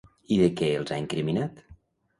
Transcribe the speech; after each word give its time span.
I 0.35 0.39
de 0.43 0.47
què 0.61 0.71
els 0.79 0.95
ha 0.95 0.99
incriminat? 1.05 1.67